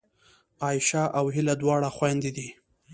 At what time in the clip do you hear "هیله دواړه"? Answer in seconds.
1.35-1.89